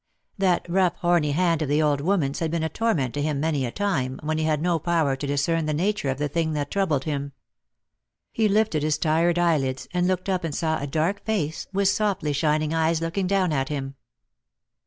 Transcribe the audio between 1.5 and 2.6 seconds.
of the old woman's had